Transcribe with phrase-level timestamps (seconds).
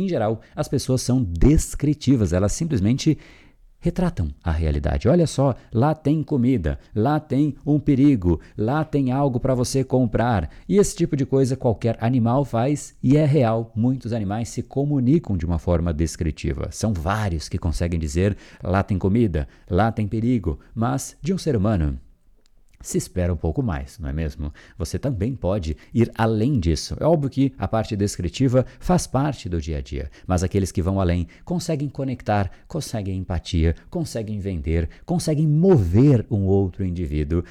[0.00, 3.18] em geral, as pessoas são descritivas, elas simplesmente
[3.78, 5.08] retratam a realidade.
[5.08, 10.50] Olha só, lá tem comida, lá tem um perigo, lá tem algo para você comprar.
[10.68, 13.72] E esse tipo de coisa qualquer animal faz e é real.
[13.76, 16.68] Muitos animais se comunicam de uma forma descritiva.
[16.72, 21.56] São vários que conseguem dizer lá tem comida, lá tem perigo, mas de um ser
[21.56, 21.98] humano
[22.80, 24.52] se espera um pouco mais, não é mesmo?
[24.78, 26.96] Você também pode ir além disso.
[27.00, 30.82] É óbvio que a parte descritiva faz parte do dia a dia, mas aqueles que
[30.82, 37.42] vão além conseguem conectar, conseguem empatia, conseguem vender, conseguem mover um outro indivíduo.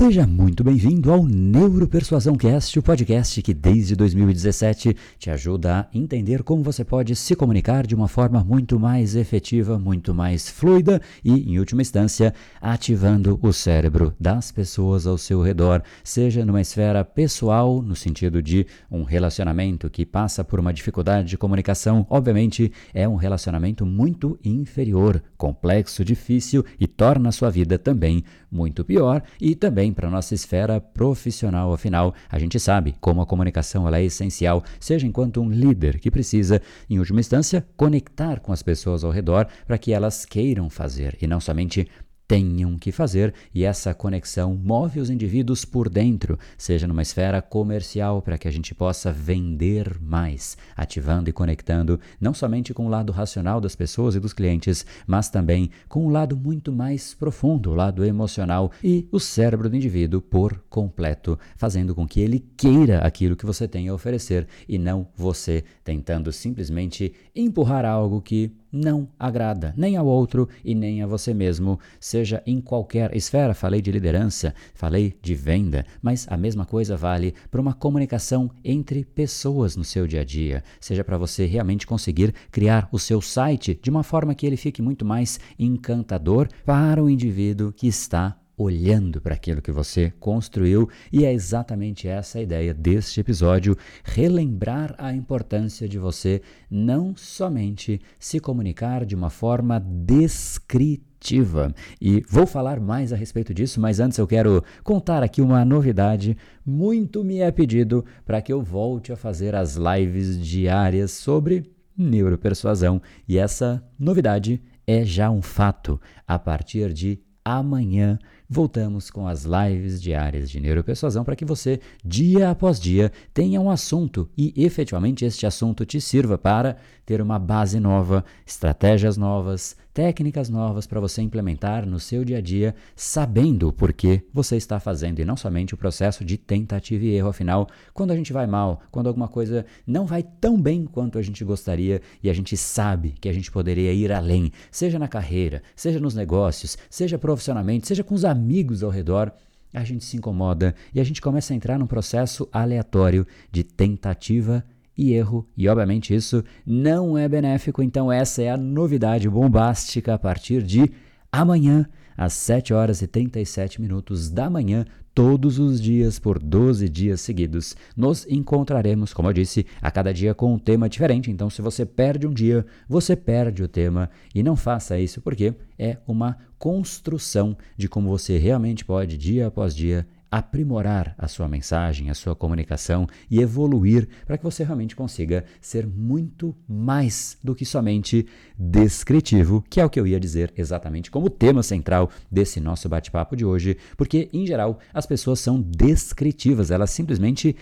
[0.00, 6.42] Seja muito bem-vindo ao Neuropersuasão Cast, o podcast que desde 2017 te ajuda a entender
[6.42, 11.52] como você pode se comunicar de uma forma muito mais efetiva, muito mais fluida e,
[11.52, 12.32] em última instância,
[12.62, 18.66] ativando o cérebro das pessoas ao seu redor, seja numa esfera pessoal, no sentido de
[18.90, 25.22] um relacionamento que passa por uma dificuldade de comunicação, obviamente é um relacionamento muito inferior,
[25.36, 30.80] complexo, difícil e torna a sua vida também muito pior e também para nossa esfera
[30.80, 31.72] profissional.
[31.72, 36.10] Afinal, a gente sabe como a comunicação ela é essencial, seja enquanto um líder que
[36.10, 41.16] precisa, em última instância, conectar com as pessoas ao redor para que elas queiram fazer
[41.20, 41.88] e não somente
[42.30, 48.22] tenham que fazer, e essa conexão move os indivíduos por dentro, seja numa esfera comercial,
[48.22, 53.10] para que a gente possa vender mais, ativando e conectando não somente com o lado
[53.10, 57.74] racional das pessoas e dos clientes, mas também com o lado muito mais profundo, o
[57.74, 63.34] lado emocional e o cérebro do indivíduo por completo, fazendo com que ele queira aquilo
[63.34, 69.74] que você tem a oferecer e não você tentando simplesmente empurrar algo que não agrada
[69.76, 73.54] nem ao outro e nem a você mesmo, seja em qualquer esfera.
[73.54, 79.04] Falei de liderança, falei de venda, mas a mesma coisa vale para uma comunicação entre
[79.04, 83.78] pessoas no seu dia a dia, seja para você realmente conseguir criar o seu site
[83.82, 89.22] de uma forma que ele fique muito mais encantador para o indivíduo que está olhando
[89.22, 95.14] para aquilo que você construiu, e é exatamente essa a ideia deste episódio: relembrar a
[95.14, 101.74] importância de você não somente se comunicar de uma forma descritiva.
[102.00, 106.36] E vou falar mais a respeito disso, mas antes eu quero contar aqui uma novidade.
[106.64, 113.00] Muito me é pedido para que eu volte a fazer as lives diárias sobre neuropersuasão,
[113.28, 116.00] e essa novidade é já um fato.
[116.26, 118.18] A partir de amanhã
[118.50, 123.70] voltamos com as lives diárias de neuropersuasão para que você, dia após dia, tenha um
[123.70, 130.48] assunto e efetivamente este assunto te sirva para ter uma base nova, estratégias novas, técnicas
[130.48, 135.20] novas para você implementar no seu dia a dia, sabendo o porquê você está fazendo
[135.20, 137.28] e não somente o processo de tentativa e erro.
[137.28, 141.22] Afinal, quando a gente vai mal, quando alguma coisa não vai tão bem quanto a
[141.22, 145.62] gente gostaria e a gente sabe que a gente poderia ir além, seja na carreira,
[145.74, 149.32] seja nos negócios, seja profissionalmente, seja com os amigos ao redor,
[149.72, 154.64] a gente se incomoda e a gente começa a entrar num processo aleatório de tentativa
[155.00, 160.18] e erro, e obviamente isso não é benéfico, então essa é a novidade bombástica a
[160.18, 160.92] partir de
[161.32, 164.84] amanhã, às 7 horas e 37 minutos da manhã,
[165.14, 167.74] todos os dias por 12 dias seguidos.
[167.96, 171.30] Nos encontraremos, como eu disse, a cada dia com um tema diferente.
[171.30, 175.54] Então, se você perde um dia, você perde o tema e não faça isso porque
[175.78, 182.08] é uma construção de como você realmente pode, dia após dia, aprimorar a sua mensagem,
[182.08, 187.64] a sua comunicação e evoluir para que você realmente consiga ser muito mais do que
[187.64, 188.26] somente
[188.56, 193.34] descritivo, que é o que eu ia dizer exatamente como tema central desse nosso bate-papo
[193.34, 197.56] de hoje, porque em geral as pessoas são descritivas, elas simplesmente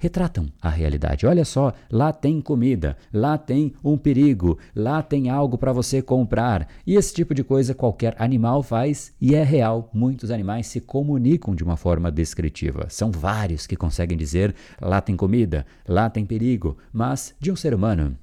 [0.00, 1.26] retratam a realidade.
[1.26, 6.66] Olha só, lá tem comida, lá tem um perigo, lá tem algo para você comprar.
[6.86, 9.90] E esse tipo de coisa qualquer animal faz e é real.
[9.92, 12.86] Muitos animais se comunicam de uma forma descritiva.
[12.88, 17.74] São vários que conseguem dizer lá tem comida, lá tem perigo, mas de um ser
[17.74, 18.16] humano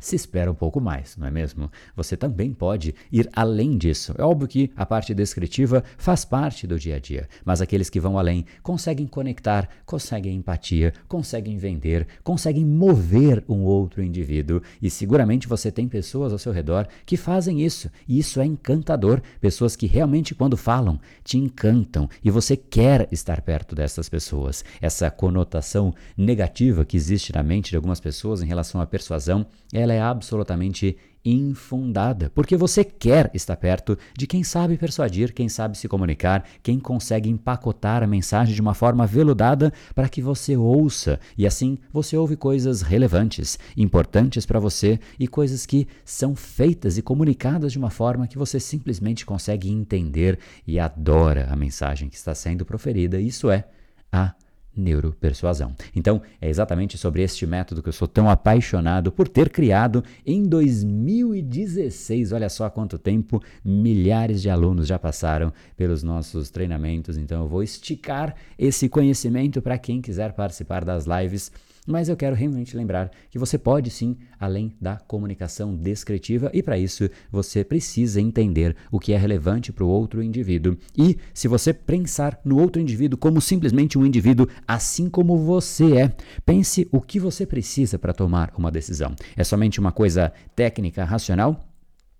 [0.00, 1.70] se espera um pouco mais, não é mesmo?
[1.94, 4.14] Você também pode ir além disso.
[4.18, 8.00] É óbvio que a parte descritiva faz parte do dia a dia, mas aqueles que
[8.00, 15.46] vão além conseguem conectar, conseguem empatia, conseguem vender, conseguem mover um outro indivíduo e seguramente
[15.46, 19.20] você tem pessoas ao seu redor que fazem isso e isso é encantador.
[19.40, 24.64] Pessoas que realmente, quando falam, te encantam e você quer estar perto dessas pessoas.
[24.80, 29.89] Essa conotação negativa que existe na mente de algumas pessoas em relação à persuasão, ela
[29.90, 35.76] ela é absolutamente infundada, porque você quer estar perto de quem sabe persuadir, quem sabe
[35.76, 41.20] se comunicar, quem consegue empacotar a mensagem de uma forma veludada para que você ouça
[41.36, 47.02] e assim você ouve coisas relevantes, importantes para você e coisas que são feitas e
[47.02, 52.34] comunicadas de uma forma que você simplesmente consegue entender e adora a mensagem que está
[52.34, 53.20] sendo proferida.
[53.20, 53.64] Isso é
[54.10, 54.34] a
[54.76, 55.74] neuropersuasão.
[55.94, 60.44] Então, é exatamente sobre este método que eu sou tão apaixonado por ter criado em
[60.44, 62.32] 2016.
[62.32, 67.16] Olha só quanto tempo milhares de alunos já passaram pelos nossos treinamentos.
[67.16, 71.50] Então, eu vou esticar esse conhecimento para quem quiser participar das lives
[71.86, 76.78] mas eu quero realmente lembrar que você pode sim, além da comunicação descritiva, e para
[76.78, 80.76] isso você precisa entender o que é relevante para o outro indivíduo.
[80.96, 86.12] E se você pensar no outro indivíduo como simplesmente um indivíduo assim como você é,
[86.44, 89.14] pense o que você precisa para tomar uma decisão.
[89.36, 91.60] É somente uma coisa técnica, racional?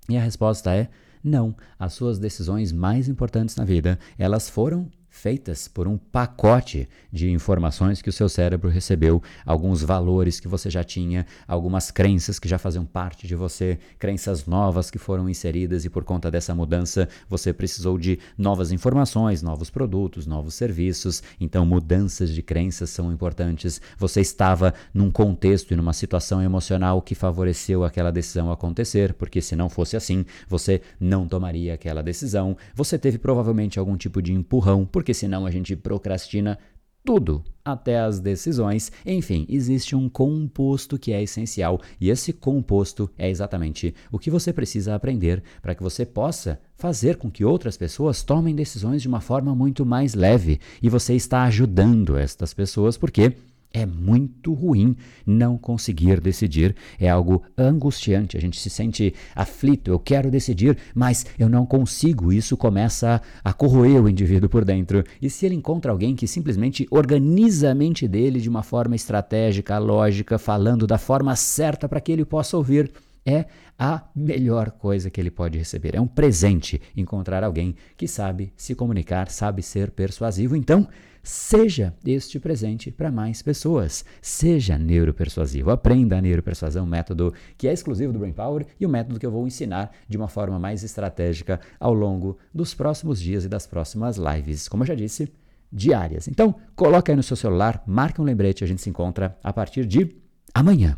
[0.08, 0.88] E a resposta é
[1.22, 1.54] não.
[1.78, 8.00] As suas decisões mais importantes na vida, elas foram feitas por um pacote de informações
[8.00, 12.58] que o seu cérebro recebeu, alguns valores que você já tinha, algumas crenças que já
[12.58, 17.52] faziam parte de você, crenças novas que foram inseridas e por conta dessa mudança você
[17.52, 21.22] precisou de novas informações, novos produtos, novos serviços.
[21.40, 23.80] Então, mudanças de crenças são importantes.
[23.98, 29.56] Você estava num contexto e numa situação emocional que favoreceu aquela decisão acontecer, porque se
[29.56, 32.56] não fosse assim, você não tomaria aquela decisão.
[32.74, 36.58] Você teve provavelmente algum tipo de empurrão porque senão a gente procrastina
[37.02, 38.92] tudo, até as decisões.
[39.06, 44.52] Enfim, existe um composto que é essencial e esse composto é exatamente o que você
[44.52, 49.22] precisa aprender para que você possa fazer com que outras pessoas tomem decisões de uma
[49.22, 53.32] forma muito mais leve e você está ajudando estas pessoas porque
[53.72, 54.96] é muito ruim
[55.26, 56.74] não conseguir decidir.
[56.98, 58.36] É algo angustiante.
[58.36, 59.90] A gente se sente aflito.
[59.90, 62.32] Eu quero decidir, mas eu não consigo.
[62.32, 65.04] Isso começa a corroer o indivíduo por dentro.
[65.20, 69.78] E se ele encontra alguém que simplesmente organiza a mente dele de uma forma estratégica,
[69.78, 72.90] lógica, falando da forma certa para que ele possa ouvir,
[73.30, 73.46] é
[73.78, 75.94] a melhor coisa que ele pode receber.
[75.94, 80.56] É um presente encontrar alguém que sabe se comunicar, sabe ser persuasivo.
[80.56, 80.88] Então,
[81.22, 84.04] Seja este presente para mais pessoas.
[84.22, 85.70] Seja neuropersuasivo.
[85.70, 89.20] Aprenda a neuropersuasão, um método que é exclusivo do Brain Power e o um método
[89.20, 93.48] que eu vou ensinar de uma forma mais estratégica ao longo dos próximos dias e
[93.48, 94.66] das próximas lives.
[94.66, 95.30] Como eu já disse,
[95.70, 96.26] diárias.
[96.26, 99.84] Então, coloca aí no seu celular, marque um lembrete, a gente se encontra a partir
[99.84, 100.08] de
[100.54, 100.96] amanhã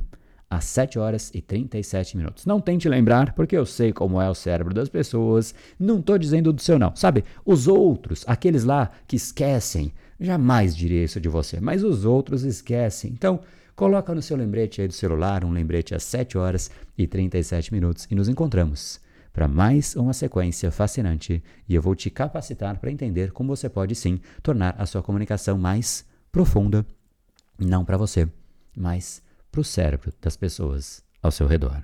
[0.53, 2.45] às 7 horas e 37 minutos.
[2.45, 5.55] Não tente lembrar, porque eu sei como é o cérebro das pessoas.
[5.79, 6.95] Não estou dizendo do seu, não.
[6.95, 9.91] Sabe, os outros, aqueles lá que esquecem,
[10.21, 13.11] jamais diria isso de você, mas os outros esquecem.
[13.13, 13.41] Então,
[13.75, 18.07] coloca no seu lembrete aí do celular um lembrete às 7 horas e 37 minutos
[18.11, 19.01] e nos encontramos
[19.33, 23.95] para mais uma sequência fascinante e eu vou te capacitar para entender como você pode
[23.95, 26.85] sim tornar a sua comunicação mais profunda,
[27.59, 28.29] não para você,
[28.77, 29.23] mas
[29.53, 31.83] para o cérebro das pessoas ao seu redor.